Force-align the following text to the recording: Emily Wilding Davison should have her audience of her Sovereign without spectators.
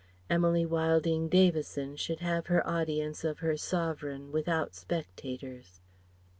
Emily 0.31 0.65
Wilding 0.65 1.29
Davison 1.29 1.95
should 1.95 2.21
have 2.21 2.47
her 2.47 2.67
audience 2.67 3.23
of 3.23 3.37
her 3.37 3.55
Sovereign 3.55 4.31
without 4.31 4.73
spectators. 4.73 5.79